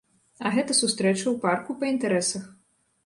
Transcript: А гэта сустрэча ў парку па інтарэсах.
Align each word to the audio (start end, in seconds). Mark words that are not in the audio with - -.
А 0.45 0.51
гэта 0.55 0.77
сустрэча 0.79 1.23
ў 1.23 1.35
парку 1.43 1.77
па 1.85 1.93
інтарэсах. 1.93 2.43